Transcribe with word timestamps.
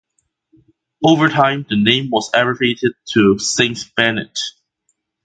Over 1.05 1.29
time 1.29 1.63
the 1.69 1.75
name 1.75 2.09
was 2.09 2.31
abbreviated 2.33 2.93
to 3.13 3.37
Saint 3.37 3.93
Benet. 3.95 4.33